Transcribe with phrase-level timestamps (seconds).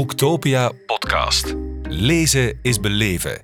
[0.00, 1.54] Boektopia podcast.
[1.82, 3.42] Lezen is beleven.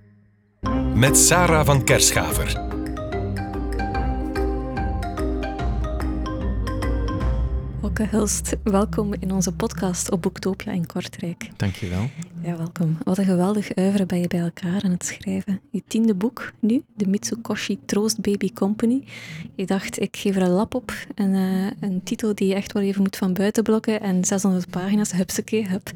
[0.95, 2.66] Met Sarah van Kerschaver.
[8.05, 11.51] Hulst, welkom in onze podcast op Boektopia in Kortrijk.
[11.57, 12.11] Dankjewel.
[12.43, 12.99] Ja, welkom.
[13.05, 15.61] Wat een geweldig uiveren ben je bij elkaar aan het schrijven.
[15.71, 19.05] Je tiende boek nu, de Mitsukoshi Troost Baby Company.
[19.55, 20.93] Je dacht, ik geef er een lap op.
[21.15, 24.01] Een, uh, een titel die je echt wel even moet van buiten blokken.
[24.01, 25.91] En 600 pagina's, hupsakee, hup.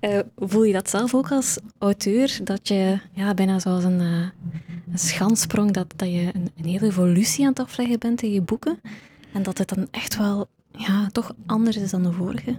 [0.00, 2.38] Uh, voel je dat zelf ook als auteur?
[2.44, 4.28] Dat je ja, bijna zoals een, uh,
[4.92, 8.42] een schansprong, dat, dat je een, een hele evolutie aan het afleggen bent in je
[8.42, 8.80] boeken?
[9.32, 10.48] En dat het dan echt wel
[10.86, 12.56] ja, toch anders is dan de vorige?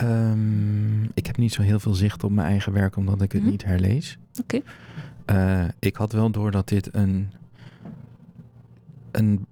[0.00, 3.40] Um, ik heb niet zo heel veel zicht op mijn eigen werk, omdat ik het
[3.42, 3.50] Mhm.
[3.50, 4.18] niet herlees.
[4.40, 4.60] Oké.
[5.30, 7.30] Uh, ik had wel door dat dit een,
[9.10, 9.46] een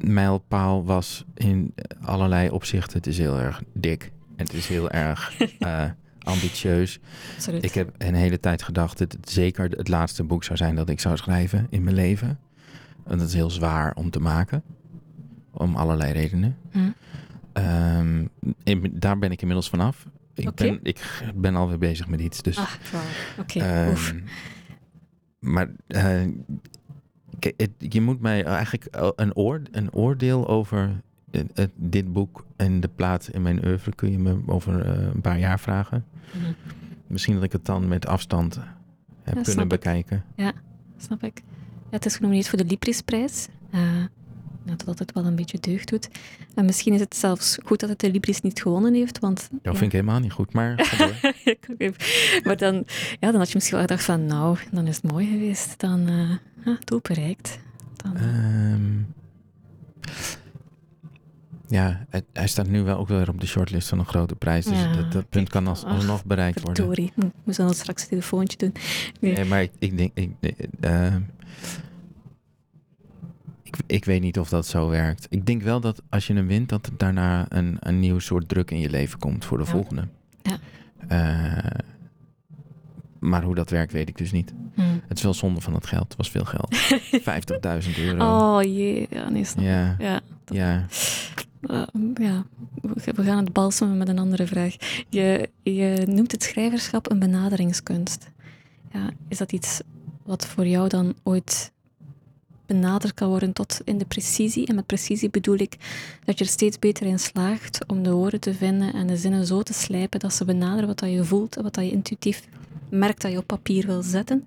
[0.00, 2.96] mijlpaal was in allerlei opzichten.
[2.96, 5.84] Het is heel erg dik en het is heel erg uh,
[6.22, 6.98] ambitieus.
[7.34, 7.64] Absoluut.
[7.64, 10.88] Ik heb een hele tijd gedacht dat het zeker het laatste boek zou zijn dat
[10.88, 12.38] ik zou schrijven in mijn leven.
[13.04, 14.62] En dat is heel zwaar om te maken,
[15.58, 16.56] om allerlei redenen.
[16.70, 16.78] Hm.
[17.98, 18.28] Um,
[18.62, 20.06] in, daar ben ik inmiddels vanaf.
[20.34, 22.42] Ik, ben, ik ben alweer bezig met iets.
[22.42, 22.70] Dus, Ah.
[23.38, 23.58] Oké.
[23.60, 24.20] Ehm,
[25.38, 26.22] maar eh,
[27.56, 32.80] het- je moet mij eigenlijk een, oor, een oordeel over het- het- dit boek en
[32.80, 36.04] de plaat in mijn oeuvre kun je me over eh, een paar jaar vragen.
[36.32, 36.52] Mhm.
[37.06, 38.60] Misschien dat ik het dan met afstand
[39.22, 39.68] heb kunnen ik.
[39.68, 40.24] bekijken.
[40.96, 41.42] Snap ik.
[41.90, 43.48] Ja, het is genomineerd voor de Librisprijs.
[43.74, 43.80] Uh,
[44.66, 46.08] dat dat het wel een beetje deugd doet.
[46.54, 49.48] En misschien is het zelfs goed dat het de Libris niet gewonnen heeft, want...
[49.62, 50.74] Dat vind ik helemaal niet goed, maar
[52.44, 52.74] maar dan,
[53.20, 55.78] ja, dan had je misschien wel gedacht van, nou, dan is het mooi geweest.
[55.80, 56.30] Dan, uh,
[56.64, 57.58] ja, doel bereikt.
[57.96, 58.92] Dan, Ehm,
[61.68, 64.64] ja, het- hij staat nu wel ook weer op de shortlist van een grote prijs.
[64.64, 67.10] Dus Ja, dat, dat punt kan als, ach, alsnog bereikt worden.
[67.14, 68.72] Hm, We zullen straks een telefoontje doen.
[69.20, 69.32] Nee.
[69.32, 70.10] Nee, maar ik, ik denk.
[70.14, 70.30] Ik,
[70.80, 71.14] eh,
[73.66, 75.26] ik, ik weet niet of dat zo werkt.
[75.30, 78.48] Ik denk wel dat als je hem wint, dat er daarna een, een nieuw soort
[78.48, 79.70] druk in je leven komt voor de Ja.
[79.70, 80.08] volgende.
[80.42, 80.58] Ja.
[81.08, 81.80] Eh,
[83.18, 84.52] maar hoe dat werkt, weet ik dus niet.
[84.74, 84.82] Hm.
[85.08, 86.04] Het is wel zonde van het geld.
[86.08, 86.76] Het was veel geld.
[87.88, 88.24] 50.000 euro.
[88.56, 89.70] Oh jee, ja, nee, snap ik.
[89.70, 90.86] Ja, Ja, dat- ja.
[91.70, 91.82] Uh,
[92.14, 92.44] ja,
[92.82, 94.76] we we gaan het balsemen met een andere vraag.
[95.08, 98.30] Je, je noemt het schrijverschap een benaderingskunst.
[98.92, 99.80] Ja, is dat iets
[100.24, 101.72] wat voor jou dan ooit
[102.66, 104.66] benaderd kan worden tot in de precisie?
[104.66, 105.76] En met precisie bedoel ik
[106.24, 109.46] dat je er steeds beter in slaagt om de woorden te vinden en de zinnen
[109.46, 112.48] zo te slijpen dat ze benaderen wat dat je voelt en wat dat je intuïtief
[112.88, 114.44] merkt dat je op papier wil zetten.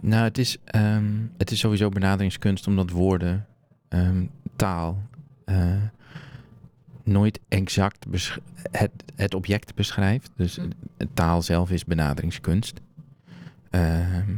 [0.00, 3.46] Nou, het is, ehm, het is sowieso benaderingskunst omdat woorden,
[3.88, 4.24] ehm,
[4.56, 5.02] taal,
[5.44, 5.82] eh,
[7.02, 8.06] nooit exact
[8.70, 10.30] het, het object beschrijft.
[10.36, 10.58] Dus
[10.96, 12.80] de taal zelf is benaderingskunst.
[13.70, 14.30] Ehm,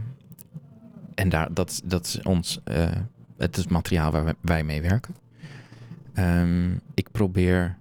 [1.21, 2.91] en daar, dat, dat is ons, eh,
[3.37, 5.15] het is materiaal waar wij, mee werken.
[6.13, 7.77] Ehm, ik probeer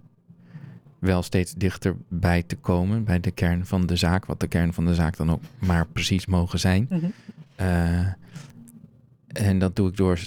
[1.00, 4.86] wel steeds dichterbij te komen bij de kern van de zaak, wat de kern van
[4.86, 7.14] de zaak dan ook maar precies mogen zijn.
[7.56, 8.08] Eh,
[9.28, 10.20] en dat doe ik door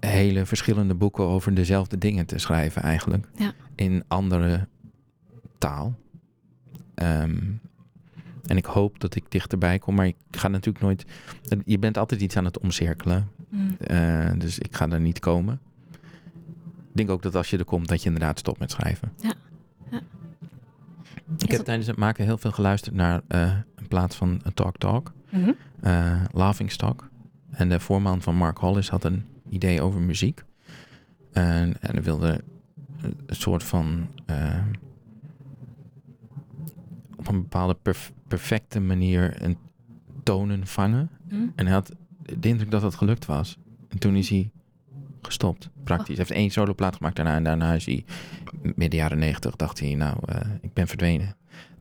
[0.00, 3.28] hele verschillende boeken over dezelfde dingen te schrijven eigenlijk.
[3.36, 3.52] Ja.
[3.74, 4.66] In andere
[5.58, 5.94] taal.
[6.94, 7.36] Ehm,
[8.48, 11.04] en ik hoop dat ik dichterbij kom, maar ik ga natuurlijk nooit...
[11.64, 13.28] Je bent altijd iets aan het omcirkelen.
[13.48, 13.76] Mm.
[13.78, 15.60] eh, dus ik ga er niet komen.
[16.90, 19.12] Ik denk ook dat als je er komt, dat je inderdaad stopt met schrijven.
[19.20, 19.32] Ja.
[19.90, 20.00] Ja.
[21.38, 24.54] Ik heb dat- tijdens het maken heel veel geluisterd naar eh, een plaats van een
[24.54, 25.12] Talk Talk
[25.80, 27.08] eh Laughing Stock.
[27.50, 30.44] En de voorman van Mark Hollis had een idee over muziek.
[31.32, 32.40] En, en hij wilde
[33.02, 34.06] een soort van...
[37.28, 39.56] op een bepaalde perf- perfecte manier een
[40.22, 41.10] tonen vangen.
[41.30, 41.52] Mm.
[41.54, 41.92] En hij had
[42.38, 43.56] de indruk dat dat gelukt was.
[43.88, 44.50] En toen is hij
[45.22, 46.16] gestopt, praktisch.
[46.16, 47.34] Hij heeft één soloplaat gemaakt daarna.
[47.34, 48.04] En daarna is hij,
[48.62, 49.94] midden jaren negentig, dacht hij...
[49.94, 51.36] Nou, eh, ik ben verdwenen.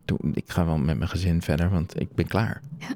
[0.05, 2.61] Toen, ik ga wel met mijn gezin verder, want ik ben klaar.
[2.77, 2.87] Ja.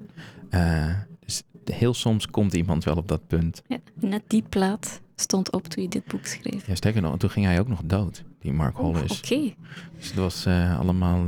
[0.50, 3.62] Eh, dus heel soms komt iemand wel op dat punt.
[3.68, 6.68] Ja, net die plaat stond op toen je dit boek schreef.
[6.68, 9.18] Ja, sterker nog, toen ging hij ook nog dood, die Mark Oh, Hollis.
[9.18, 9.54] Oké,
[9.98, 11.26] Dus het was eh, allemaal,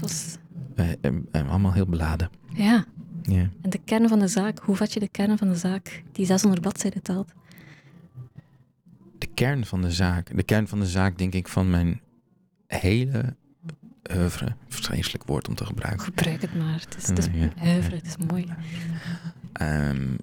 [0.00, 0.36] was...
[1.32, 2.30] eh, allemaal heel beladen.
[2.54, 2.84] Ja,
[3.22, 3.48] Ja.
[3.62, 6.26] en de kern van de zaak, hoe vat je de kern van de zaak die
[6.26, 7.32] 600 bladzijden telt?
[9.18, 12.00] De kern van de zaak, de kern van de zaak denk ik van mijn
[12.66, 13.36] hele
[14.16, 14.54] oeuvre.
[14.68, 16.04] Vreselijk woord om te gebruiken.
[16.04, 17.48] Gebruik het maar, het is, het is Ja.
[17.62, 18.46] het is mooi.
[19.52, 20.14] Ehm,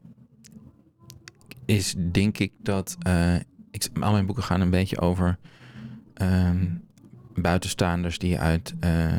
[1.65, 2.95] is denk ik dat.
[2.99, 3.35] eh,
[3.71, 5.37] ik, al mijn boeken gaan een beetje over.
[6.13, 6.65] ehm,
[7.35, 9.11] buitenstaanders die uit, eh,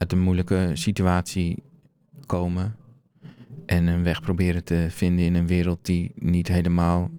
[0.00, 1.62] uit een moeilijke situatie
[2.26, 2.76] komen
[3.66, 7.10] en een weg proberen te vinden in een wereld die niet helemaal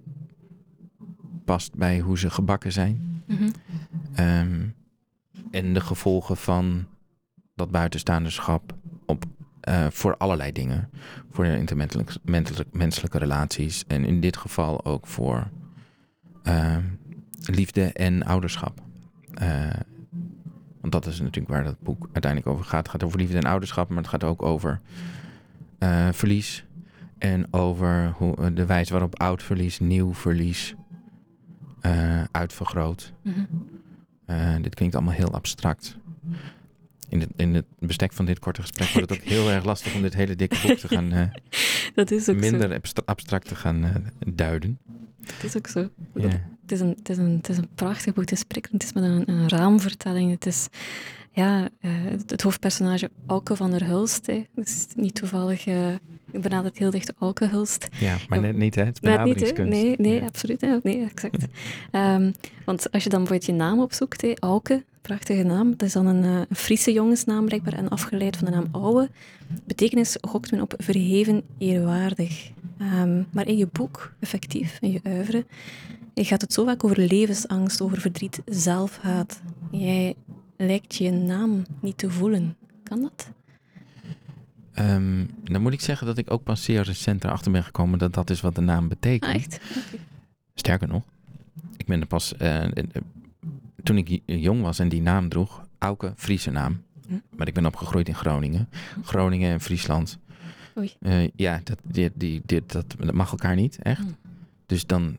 [1.44, 3.22] past bij hoe ze gebakken zijn.
[3.26, 3.48] Mhm.
[4.14, 4.66] Ehm,
[5.50, 6.86] en de gevolgen van
[7.54, 8.74] dat buitenstaanderschap
[9.06, 9.24] op,
[9.60, 10.90] eh, voor allerlei dingen.
[11.30, 13.84] Voor intermenselijke menselijke- menselijke relaties.
[13.86, 15.50] En in dit geval ook voor
[16.42, 16.82] ehm,
[17.40, 18.82] liefde en ouderschap.
[19.34, 19.70] Eh,
[20.82, 22.82] want dat is natuurlijk waar dat boek uiteindelijk over gaat.
[22.82, 24.80] Het gaat over liefde en ouderschap, maar het gaat ook over
[25.78, 26.64] eh, verlies.
[27.18, 30.74] En over hoe, eh, de wijze waarop oud verlies, nieuw verlies
[31.80, 33.12] eh, uitvergroot.
[33.22, 33.40] Mhm.
[34.60, 35.96] Dit klinkt allemaal heel abstract.
[37.08, 39.94] In het, in het bestek van dit korte gesprek wordt het ook heel erg lastig
[39.94, 41.32] om dit hele dikke boek te gaan
[41.94, 43.02] Dat is ook minder zo.
[43.04, 44.78] abstract te gaan duiden.
[45.26, 45.88] Het is ook zo.
[46.14, 46.28] Ja.
[46.62, 48.22] Het is, een, het, is een, het is een prachtig boek.
[48.22, 48.82] Het is prikkelend.
[48.82, 50.30] Het is met een, een raamvertelling.
[50.30, 50.68] Het is
[51.32, 51.90] ja, eh,
[52.26, 54.26] het, hoofdpersonage Auke van der Hulst.
[54.26, 54.46] Hè.
[54.54, 55.66] Is niet toevallig.
[55.66, 55.94] eh
[56.32, 57.88] ik benadert heel dicht Auke Hulst.
[58.00, 58.84] Ja, maar net niet, hè?
[58.84, 59.40] Het Net niet, hè?
[59.52, 59.70] benaderingskunst.
[59.82, 60.26] Nee, nee Ja.
[60.26, 60.60] absoluut.
[60.60, 60.76] Hè?
[60.82, 61.44] Nee, exact.
[61.90, 62.32] Ehm,
[62.64, 66.06] want als je dan bijvoorbeeld je naam opzoekt, hè, Auke, prachtige naam, dat is dan
[66.06, 69.10] een, eh, een Friese jongensnaam blijkbaar en afgeleid van de naam Ouwe.
[69.64, 72.50] Betekenis gokt men op verheven, eerwaardig.
[72.82, 75.44] Ehm, maar in je boek, effectief, in je
[76.14, 79.40] je gaat het zo vaak over levensangst, over verdriet, zelfhaat.
[79.70, 80.14] Jij
[80.56, 82.56] lijkt je naam niet te voelen.
[82.82, 83.30] Kan dat?
[84.72, 88.14] Ehm, dan moet ik zeggen dat ik ook pas zeer recent erachter ben gekomen dat
[88.14, 89.30] dat is wat de naam betekent.
[89.30, 89.60] Ah, echt?
[90.54, 91.02] Sterker nog,
[91.76, 92.84] ik ben er pas eh, eh,
[93.82, 96.82] toen ik jong was en die naam droeg, Auke, Friese naam.
[97.06, 97.14] Hm.
[97.36, 98.68] Maar ik ben opgegroeid in Groningen.
[99.02, 100.18] Groningen en Friesland.
[100.78, 100.92] Oei.
[101.00, 104.02] Eh, ja, dat, die, die, dit, dat, dat mag elkaar niet, echt.
[104.02, 104.08] Hm.
[104.66, 105.16] Dus dan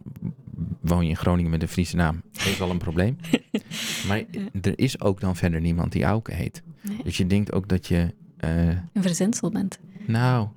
[0.82, 2.22] woon je in Groningen met een Friese naam.
[2.32, 3.18] Dat is wel een probleem.
[4.08, 4.24] maar
[4.62, 6.62] er is ook dan verder niemand die Auke heet.
[6.82, 6.98] Nee.
[7.04, 9.80] Dus je denkt ook dat je, eh, Een verzinsel bent.
[10.06, 10.48] nou,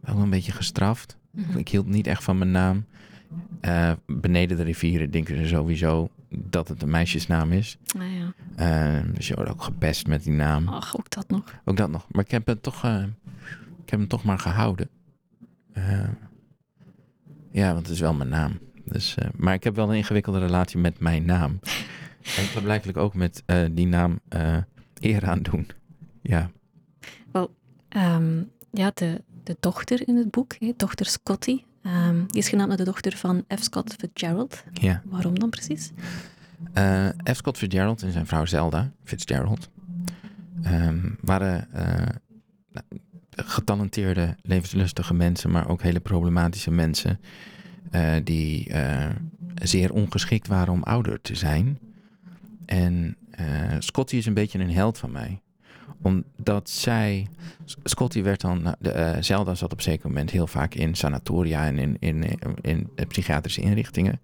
[0.00, 1.16] wel een beetje gestraft.
[1.30, 1.58] Mhm.
[1.58, 2.84] Ik hield niet echt van mijn naam.
[3.60, 7.78] Eh, beneden de rivieren denken ze sowieso dat het een meisjesnaam is.
[7.98, 8.02] Ah
[8.56, 9.02] ja.
[9.14, 10.68] Dus je wordt ook gepest met die naam.
[10.68, 11.54] Ach, ook dat nog.
[11.64, 12.06] Ook dat nog.
[12.10, 12.84] Maar ik heb het toch,
[13.86, 14.88] ik heb hem toch maar gehouden.
[15.72, 16.08] Eh,
[17.50, 18.58] ja, want het is wel mijn naam.
[18.84, 21.58] Dus, eh, maar ik heb wel een ingewikkelde relatie met mijn naam.
[22.56, 24.20] En blijkbaar ook met eh, die naam
[25.00, 25.68] eer aan doen.
[26.22, 26.50] Ja.
[27.88, 32.68] Ehm, ja, de, de dochter in het boek, hè, dochter Scotty, ehm, die is genaamd
[32.68, 33.62] naar de dochter van F.
[33.62, 34.64] Scott Fitzgerald.
[34.72, 35.02] ja.
[35.04, 35.92] Waarom dan precies?
[37.30, 37.36] F.
[37.36, 39.68] Scott Fitzgerald en zijn vrouw Zelda Fitzgerald
[40.62, 41.68] ehm, waren
[43.36, 47.20] getalenteerde, levenslustige mensen, maar ook hele problematische mensen
[47.90, 49.10] eh, die eh,
[49.62, 51.78] zeer ongeschikt waren om ouder te zijn.
[52.66, 53.46] En eh,
[53.78, 55.40] Scotty is een beetje een held van mij
[56.02, 57.26] omdat zij.
[57.84, 58.74] Scotty werd dan.
[58.78, 62.88] De, Zelda zat op een zeker moment heel vaak in sanatoria en in, in, in
[63.08, 64.20] psychiatrische inrichtingen.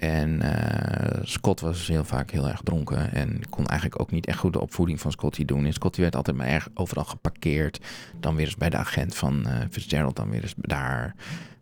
[0.00, 4.38] En eh, Scott was heel vaak heel erg dronken en kon eigenlijk ook niet echt
[4.38, 5.64] goed de opvoeding van Scotty doen.
[5.64, 7.80] En Scotty werd altijd maar erg overal geparkeerd.
[8.20, 11.14] Dan weer eens bij de agent van eh, Fitzgerald, dan weer eens daar.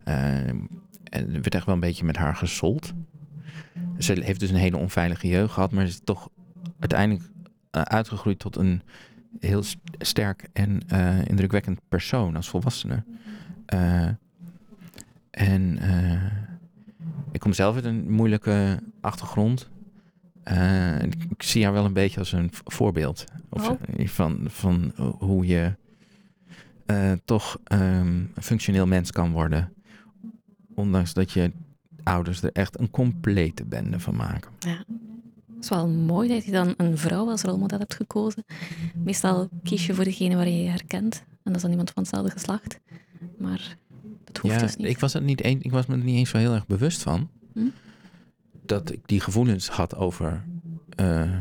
[0.05, 0.69] Eh, en
[1.13, 2.93] er werd echt wel een beetje met haar gesold.
[3.99, 6.29] Ze heeft dus een hele onveilige jeugd gehad, maar is toch
[6.79, 7.31] uiteindelijk
[7.71, 8.83] uitgegroeid tot een
[9.41, 10.81] heel st- sterk en
[11.27, 13.05] indrukwekkend persoon als volwassene.
[15.31, 15.79] En
[17.33, 19.69] ik kom zelf uit een moeilijke achtergrond.
[20.43, 23.25] Eh, ik, ik zie haar wel een beetje als een voorbeeld.
[23.49, 23.77] Of, Oh.
[23.97, 25.75] eh, van, van hoe je
[26.87, 29.73] eh, toch ehm, een functioneel mens kan worden.
[30.75, 31.53] Ondanks dat je
[32.03, 34.51] ouders er echt een complete bende van maken.
[34.59, 34.85] Ja.
[35.55, 38.45] Het is wel mooi dat je dan een vrouw als rolmodel hebt gekozen.
[39.05, 41.25] Meestal kies je voor degene waar je je herkent.
[41.29, 42.81] En dat is dan iemand van hetzelfde geslacht.
[43.39, 43.77] Maar
[44.33, 44.87] dat hoeft ja, dus niet.
[44.87, 47.03] Ik was, het niet eens, ik was me er niet eens zo heel erg bewust
[47.03, 47.31] van.
[47.53, 47.61] Hm?
[48.67, 50.45] Dat ik die gevoelens had over
[50.97, 51.33] eh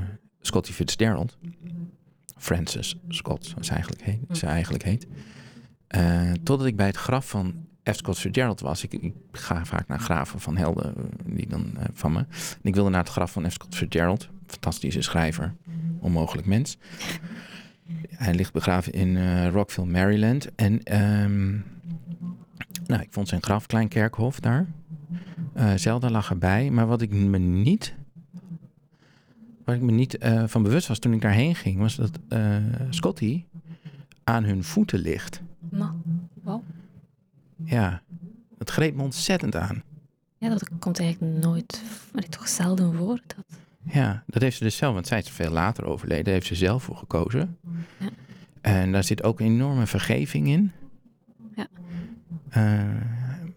[0.42, 1.38] Scotty Fitzgerald.
[2.38, 4.20] Francis Scott, zoals hij eigenlijk heet.
[4.28, 4.34] Hm.
[4.34, 5.08] Ze eigenlijk heet.
[5.88, 7.96] Eh, totdat ik bij het graf van F.
[7.96, 8.84] Scott Fitzgerald was.
[8.84, 12.20] Ik, ik ga vaak naar graven van helden eh, die dan van me.
[12.20, 13.54] En ik wilde naar het graf van F.
[13.54, 14.30] Scott Fitzgerald.
[14.46, 15.56] Fantastische schrijver.
[16.00, 16.78] Onmogelijk mens.
[18.10, 20.56] Hij ligt begraven in Rockville, Maryland.
[20.56, 21.60] En ehm,
[22.88, 24.68] nou, ik vond zijn graf, klein kerkhof daar.
[25.54, 26.72] Eh Zelda lag erbij.
[26.72, 27.96] Maar wat ik me niet,
[29.64, 32.56] waar ik me niet eh, van bewust was toen ik daarheen ging, was dat eh,
[32.90, 33.44] Scotty
[34.24, 35.42] aan hun voeten ligt.
[35.70, 35.94] Maar,
[36.44, 36.64] wauw.
[37.64, 38.02] Ja,
[38.58, 39.84] het greep me ontzettend aan.
[40.38, 43.20] Ja, dat komt eigenlijk nooit, maar toch zelden voor.
[43.28, 43.46] Dat,
[43.84, 46.56] Ja, dat heeft ze dus zelf, want zij is veel later overleden, daar heeft ze
[46.56, 47.58] zelf voor gekozen.
[48.00, 48.10] Ja.
[48.62, 50.72] En daar zit ook enorme vergeving in.
[51.56, 51.68] Ja.
[52.50, 52.80] Eh,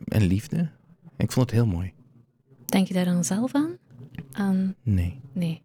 [0.04, 0.68] en liefde.
[1.16, 1.92] Ik vond het heel mooi.
[2.64, 3.70] Denk je daar dan zelf aan?
[4.32, 4.74] aan...
[4.82, 5.20] Nee.
[5.32, 5.62] Nee.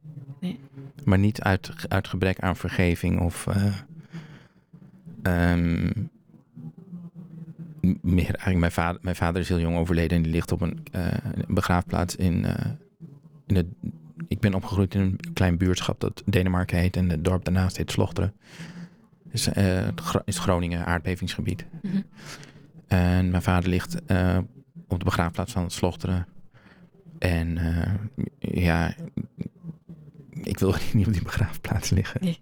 [1.03, 3.47] Maar niet uit, uit gebrek aan vergeving of.
[3.47, 3.75] eh,
[5.21, 5.91] ehm,
[8.01, 10.79] meer eigenlijk, mijn vader, mijn vader is heel jong overleden en die ligt op een
[10.91, 11.07] eh,
[11.47, 12.45] begraafplaats in,
[13.47, 13.67] in het.
[14.27, 17.91] Ik ben opgegroeid in een klein buurtschap dat Denemarken heet en het dorp daarnaast heet
[17.91, 18.33] Slochteren.
[20.25, 21.65] Is Groningen, aardbevingsgebied.
[21.81, 22.01] Mhm.
[22.87, 24.37] En mijn vader ligt eh,
[24.87, 26.27] op de begraafplaats van het Slochteren.
[27.19, 27.93] En eh,
[28.39, 28.95] ja,
[30.43, 32.23] ik wil niet op die begraafplaats liggen.
[32.23, 32.39] Nee.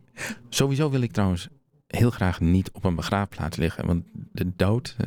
[0.50, 1.50] Sowieso wil ik trouwens
[1.88, 3.86] heel graag niet op een begraafplaats liggen.
[3.86, 5.06] Want de dood, eh,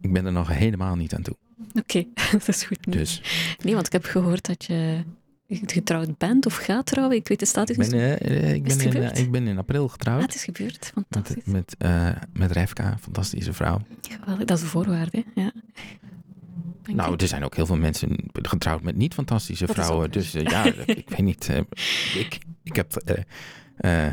[0.00, 1.36] ik ben er nog helemaal niet aan toe.
[1.74, 2.92] Oké, dat is goed.
[2.92, 3.22] Dus
[3.62, 5.04] Nee, want ik heb gehoord dat je
[5.66, 7.16] getrouwd bent of gaat trouwen.
[7.16, 8.18] Ik weet de status ik ben, niet.
[8.20, 9.18] eh, eh, ik ben, in, eh, gebeurd?
[9.18, 10.22] ik ben in april Ah, getrouwd.
[10.22, 10.92] het is gebeurd.
[10.94, 11.44] Fantastisch.
[11.44, 12.52] Met, met, eh, met
[13.00, 13.80] fantastische vrouw.
[14.20, 14.44] Geweldig.
[14.44, 15.52] Dat is een voorwaarde, ja.
[16.82, 20.10] Dank Nou, er zijn ook heel veel mensen getrouwd met niet fantastische Dat vrouwen.
[20.10, 21.48] Dus eh, ja, ik weet niet.
[21.48, 21.58] eh,
[22.20, 24.12] ik, ik, heb, eh, eh,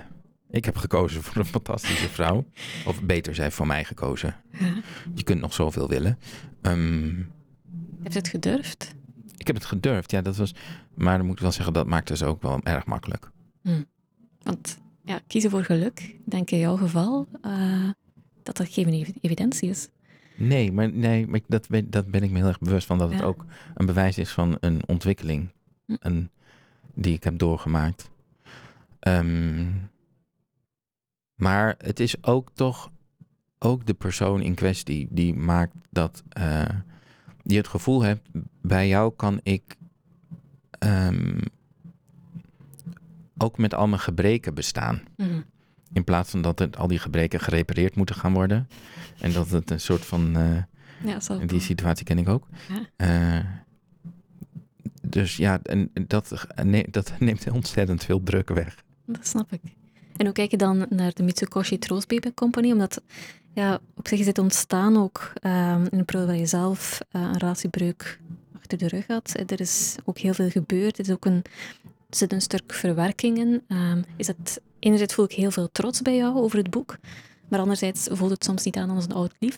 [0.51, 2.45] ik heb gekozen voor een fantastische vrouw.
[2.85, 4.35] Of beter, zij heeft voor mij gekozen.
[4.59, 4.73] Ja.
[5.15, 6.19] Je kunt nog zoveel willen.
[6.61, 7.07] Ehm,
[8.03, 8.95] Heb je het gedurfd?
[9.39, 10.53] Ik heb het gedurfd, ja, dat was.
[10.93, 13.31] Maar dan moet ik wel zeggen, dat maakt dus ook wel erg makkelijk.
[14.43, 17.89] Want ja, kiezen voor geluk, denk in jouw geval eh,
[18.43, 19.89] dat dat geen evi- evidentie is.
[20.35, 22.97] Nee, maar, nee, maar ik- dat, ben, dat ben ik me heel erg bewust van.
[22.97, 25.49] Dat het ook een bewijs is van een ontwikkeling.
[25.85, 25.95] Hm.
[25.99, 26.29] Een,
[26.93, 28.09] die ik heb doorgemaakt.
[28.99, 29.65] Ehm,
[31.35, 32.91] maar het is ook toch
[33.59, 36.65] ook de persoon in kwestie die maakt dat uh,
[37.51, 38.27] je het gevoel hebt,
[38.61, 39.77] bij jou kan ik
[40.79, 41.39] um,
[43.37, 45.01] ook met al mijn gebreken bestaan.
[45.17, 45.43] Mm.
[45.93, 48.67] In plaats van dat het, al die gebreken gerepareerd moeten gaan worden.
[49.19, 50.37] En dat het een soort van.
[50.37, 50.57] Uh,
[51.03, 52.47] ja, die situatie ken ik ook.
[52.97, 53.37] Ja.
[53.37, 53.45] Uh,
[55.01, 58.83] dus ja, en dat, nee, dat neemt ontzettend veel druk weg.
[59.05, 59.61] Dat snap ik.
[60.15, 62.71] En hoe kijk je dan naar de Mitsukoshi Troostbaby Company?
[62.71, 63.01] Omdat
[63.53, 67.21] ja, op zich is het ontstaan ook um, in een periode waar je zelf uh,
[67.21, 68.19] een relatiebreuk
[68.57, 69.43] achter de rug had.
[69.47, 70.97] Er is ook heel veel gebeurd.
[70.97, 71.43] Er is ook een,
[72.09, 73.61] er zit een stuk verwerking in.
[73.67, 76.97] Um, is het, enerzijds voel ik heel veel trots bij jou over het boek,
[77.47, 79.57] maar anderzijds voelt het soms niet aan als een oud lief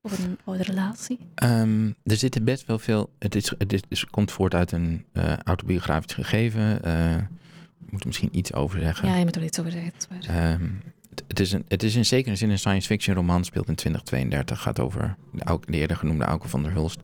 [0.00, 1.18] of een oude relatie.
[1.44, 3.10] Um, er zitten best wel veel.
[3.18, 6.80] Het, is, het, is, het komt voort uit een uh, autobiografisch gegeven.
[6.84, 9.08] Uh, ik moet er misschien iets over zeggen.
[9.08, 9.92] Ja, je moet er iets over zeggen.
[9.92, 10.52] Dat is waar.
[10.52, 10.82] Um,
[11.26, 14.62] het is, een, het is in zekere zin een science fiction roman, speelt in 2032,
[14.62, 17.00] gaat over de, de eerder genoemde Auke van der Hulst,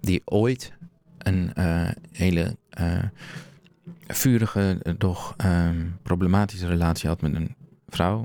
[0.00, 0.72] die ooit
[1.18, 3.02] een uh, hele uh,
[4.06, 7.54] vurige, doch um, problematische relatie had met een
[7.88, 8.24] vrouw.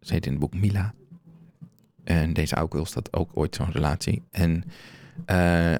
[0.00, 0.94] Ze heet in het boek Mila.
[2.04, 4.22] En deze Auke Hulst had ook ooit zo'n relatie.
[4.30, 4.64] En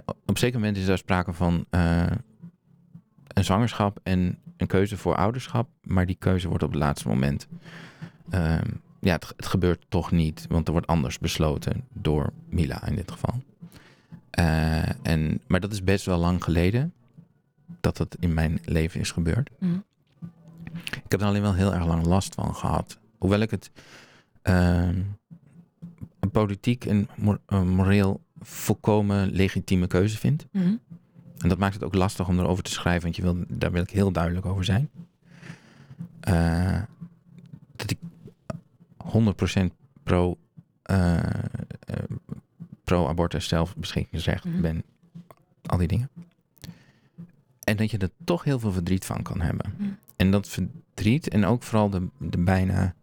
[0.05, 5.69] op een zeker moment is er sprake van een zwangerschap en een keuze voor ouderschap,
[5.83, 7.49] maar die keuze wordt op het laatste moment
[8.31, 12.95] Um, ja, het, het, gebeurt toch niet, want er wordt anders besloten door Mila in
[12.95, 13.43] dit geval.
[14.39, 16.93] Uh, en, maar dat is best wel lang geleden
[17.81, 19.51] dat dat in mijn leven is gebeurd.
[19.59, 19.85] Mm.
[20.85, 22.99] Ik heb er alleen wel heel erg lang last van gehad.
[23.19, 23.71] Hoewel ik het
[24.43, 24.89] uh,
[26.21, 27.09] een politiek en
[27.49, 30.47] moreel volkomen legitieme keuze vind.
[30.51, 30.81] Mm.
[31.39, 33.83] En dat maakt het ook lastig om erover te schrijven, want je wil, daar wil
[33.83, 34.91] ik heel duidelijk over zijn.
[36.29, 36.85] Uh, ik
[39.05, 40.39] 100% pro,
[40.91, 42.17] uh, uh,
[42.85, 44.57] pro-abortus zelfbeschikkingsrecht Mhm.
[44.57, 44.73] mm -hmm.
[44.73, 44.85] ben.
[45.67, 46.11] Al die dingen.
[47.65, 49.75] En dat je er toch heel veel verdriet van kan hebben.
[49.79, 49.97] Mm.
[50.17, 52.95] En dat verdriet en ook vooral de, de bijna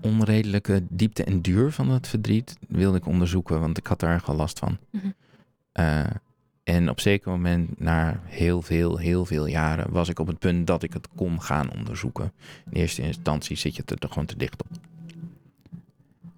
[0.00, 4.26] onredelijke diepte en duur van dat verdriet wilde ik onderzoeken, want ik had daar erg
[4.26, 4.78] wel last van.
[4.90, 5.14] Mm -hmm.
[5.84, 6.04] uh,
[6.62, 10.66] en op zeker moment, na heel veel, heel veel jaren, was ik op het punt
[10.66, 12.32] dat ik het kon gaan onderzoeken.
[12.70, 14.68] In eerste instantie zit je er gewoon te dicht op.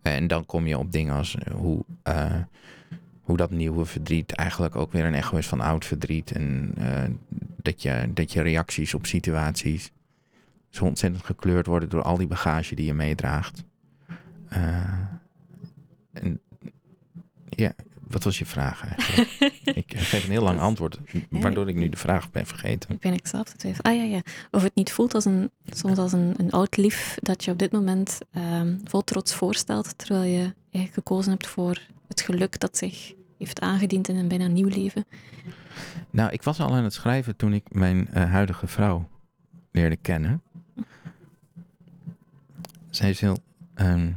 [0.03, 2.35] En dan kom je op dingen als hoe, uh,
[3.21, 6.33] hoe dat nieuwe verdriet eigenlijk ook weer een echo is van oud verdriet.
[6.33, 7.03] En uh,
[7.57, 9.93] dat, je, dat je reacties op situaties
[10.69, 13.65] zo ontzettend gekleurd worden door al die bagage die je meedraagt.
[16.13, 16.41] En
[17.49, 17.73] ja,
[18.13, 19.31] wat was je vraag eigenlijk?
[19.85, 22.91] ik geef een heel lang antwoord, waardoor ik nu de vraag ben vergeten.
[22.91, 23.93] Ik ben ik zelf te twijfelen.
[23.93, 24.23] Ah ja, ja.
[24.51, 27.59] Of het niet voelt als een, soms als een, een oud lief dat je op
[27.59, 32.77] dit moment um, vol trots voorstelt, terwijl je eigenlijk gekozen hebt voor het geluk dat
[32.77, 35.05] zich heeft aangediend in een bijna nieuw leven.
[36.11, 39.09] Nou, ik was al aan het schrijven toen ik mijn eh, huidige vrouw
[39.71, 40.43] leerde kennen.
[42.91, 43.39] Zij is heel.
[43.75, 44.13] ehm,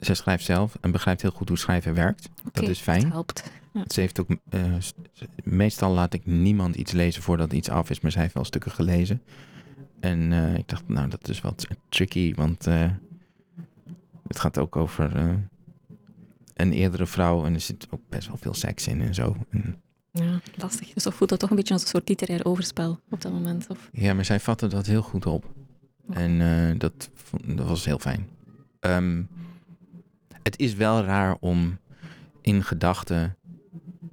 [0.00, 2.28] zij schrijft zelf en begrijpt heel goed hoe schrijven werkt.
[2.52, 3.02] dat is fijn.
[3.04, 3.50] Het helpt.
[3.86, 4.28] Ze heeft ook.
[4.48, 4.62] eh,
[5.44, 8.70] meestal laat ik niemand iets lezen voordat iets af is, maar zij heeft wel stukken
[8.70, 9.22] gelezen.
[10.00, 12.90] En eh, ik dacht, nou, dat is wat tricky, want eh,
[14.26, 15.38] het gaat ook over
[16.54, 19.36] een eerdere vrouw en er zit ook best wel veel seks in en zo.
[19.50, 19.80] En,
[20.12, 20.92] Ja, lastig.
[20.92, 23.66] Dus of voelt dat toch een beetje als een soort literair overspel op dat moment?
[23.68, 23.88] Of...
[23.92, 25.52] ja, maar zij vatte dat heel goed op.
[26.10, 26.38] En
[26.78, 27.10] dat,
[27.46, 28.28] dat was heel fijn.
[28.80, 29.22] Ehm,
[30.42, 31.78] het is wel raar om
[32.42, 33.36] in gedachten.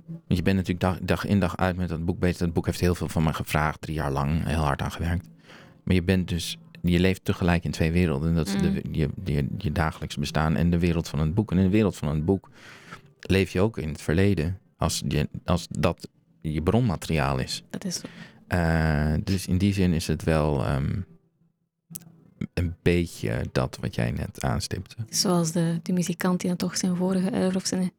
[0.08, 2.38] Want je bent natuurlijk dag, dag in dag uit met dat boek bezig.
[2.38, 5.28] Dat boek heeft heel veel van me gevraagd, drie jaar lang, heel hard aan gewerkt.
[5.84, 8.30] Maar je bent dus, je leeft tegelijk in twee werelden.
[8.30, 8.94] En dat is de, Mm.
[8.94, 11.52] je, je, je dagelijks bestaan en de wereld van een boek.
[11.52, 12.50] En in de wereld van een boek
[13.20, 14.60] leef je ook in het verleden.
[14.78, 16.10] Als, je, als dat
[16.42, 17.64] je bronmateriaal is.
[17.70, 18.08] Dat is zo.
[18.48, 21.02] Eh, dus in die zin is het wel ehm,
[22.54, 24.96] een beetje dat wat jij net aanstipte.
[25.10, 27.92] Zoals de, de muzikant die dan toch zijn vorige uiver of zijn,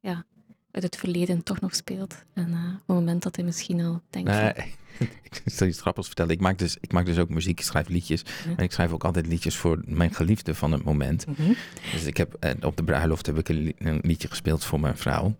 [0.00, 0.24] ja,
[0.70, 2.24] uit het verleden toch nog speelt.
[2.32, 4.30] En eh, op het moment dat hij misschien al denkt...
[4.30, 4.74] van, Nee,
[5.42, 6.32] ik zal je iets grappigs vertellen.
[6.32, 8.22] Ik maak, dus, ik maak dus ook muziek, ik schrijf liedjes.
[8.44, 8.56] Ja.
[8.56, 11.26] En ik schrijf ook altijd liedjes voor mijn geliefde van het moment.
[11.26, 11.52] mhm.
[11.92, 14.96] Dus ik heb, eh, op de bruiloft heb ik een, een liedje gespeeld voor mijn
[14.96, 15.36] vrouw.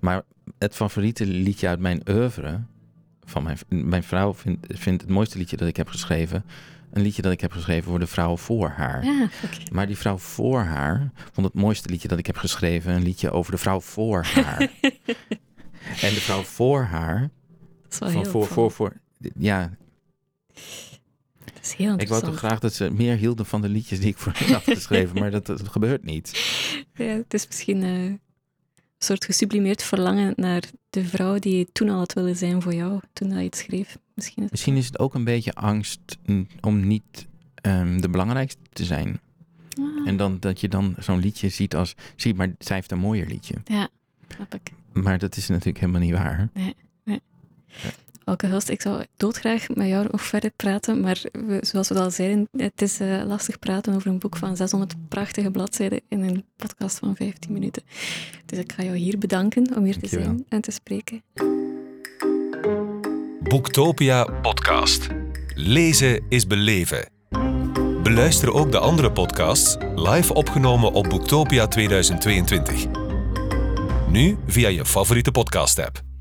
[0.00, 0.22] Maar
[0.58, 2.60] het favoriete liedje uit mijn oeuvre
[3.24, 6.44] van mijn, mijn vrouw vindt, vindt het mooiste liedje dat ik heb geschreven.
[6.94, 9.04] Een liedje dat ik heb geschreven voor de vrouw voor haar.
[9.04, 9.28] Ja.
[9.72, 13.30] Maar die vrouw voor haar vond het mooiste liedje dat ik heb geschreven een liedje
[13.30, 14.58] over de vrouw voor haar.
[16.06, 17.30] en de vrouw voor haar,
[17.82, 18.92] Dat is wel van heel voor, voor, voor.
[19.38, 19.76] Ja,
[21.44, 24.08] Dat is heel ik wou toch graag dat ze meer hielden van de liedjes die
[24.08, 26.32] ik voor hen had geschreven, maar dat, dat gebeurt niet.
[26.96, 28.12] Ja, het is misschien eh,
[29.04, 33.00] soort gesublimeerd verlangen naar de vrouw die je toen al had willen zijn voor jou,
[33.12, 33.98] toen dat je het schreef.
[34.14, 36.00] Misschien is het Misschien is het ook een beetje angst
[36.60, 39.20] om niet ehm, de belangrijkste te zijn.
[39.78, 42.98] Ah, En dan dat je dan zo'n liedje ziet als, zie, maar zij heeft een
[42.98, 43.54] mooier liedje.
[43.64, 43.88] Ja,
[44.34, 44.72] snap ik.
[44.92, 46.50] Maar dat is natuurlijk helemaal niet waar.
[48.24, 52.10] Elke gast, ik zou doodgraag met jou nog verder praten, maar we, zoals we al
[52.10, 56.44] zeiden, het is eh, lastig praten over een boek van 600 prachtige bladzijden in een
[56.56, 57.82] podcast van 15 minuten.
[58.46, 61.22] Dus ik ga jou hier bedanken om hier te zijn en te spreken.
[63.42, 65.06] Boektopia podcast.
[65.54, 67.08] Lezen is beleven.
[68.02, 72.86] Beluister ook de andere podcasts live opgenomen op Boektopia 2022.
[74.08, 76.13] Nu via je favoriete podcast-app.